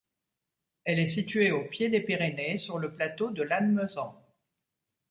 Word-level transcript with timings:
Elle 0.83 0.97
est 0.97 1.05
située 1.05 1.51
au 1.51 1.63
pied 1.65 1.87
des 1.87 2.01
Pyrénées 2.01 2.57
sur 2.57 2.79
le 2.79 2.91
plateau 2.91 3.29
de 3.29 3.43
Lannemezan. 3.43 4.19